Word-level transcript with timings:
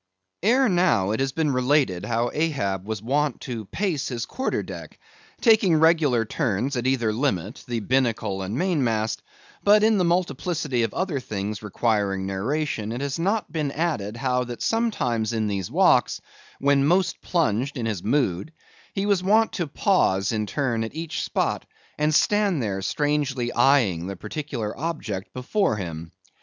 Ere 0.41 0.67
now 0.67 1.11
it 1.11 1.19
has 1.19 1.31
been 1.31 1.51
related 1.51 2.05
how 2.05 2.31
Ahab 2.33 2.87
was 2.87 3.03
wont 3.03 3.39
to 3.41 3.65
pace 3.65 4.07
his 4.07 4.25
quarter 4.25 4.63
deck, 4.63 4.99
taking 5.41 5.75
regular 5.75 6.25
turns 6.25 6.75
at 6.75 6.87
either 6.87 7.13
limit, 7.13 7.63
the 7.67 7.81
binnacle 7.81 8.41
and 8.41 8.57
mainmast; 8.57 9.21
but 9.63 9.83
in 9.83 9.99
the 9.99 10.03
multiplicity 10.03 10.81
of 10.81 10.91
other 10.95 11.19
things 11.19 11.61
requiring 11.61 12.25
narration 12.25 12.91
it 12.91 12.99
has 12.99 13.19
not 13.19 13.51
been 13.51 13.71
added 13.73 14.17
how 14.17 14.43
that 14.43 14.63
sometimes 14.63 15.33
in 15.33 15.45
these 15.45 15.69
walks, 15.69 16.19
when 16.57 16.83
most 16.83 17.21
plunged 17.21 17.77
in 17.77 17.85
his 17.85 18.01
mood, 18.01 18.51
he 18.95 19.05
was 19.05 19.21
wont 19.21 19.51
to 19.53 19.67
pause 19.67 20.31
in 20.31 20.47
turn 20.47 20.83
at 20.83 20.95
each 20.95 21.21
spot, 21.21 21.63
and 21.99 22.15
stand 22.15 22.59
there 22.63 22.81
strangely 22.81 23.51
eyeing 23.53 24.07
the 24.07 24.15
particular 24.15 24.75
object 24.79 25.31
before 25.31 25.75
him. 25.75 26.11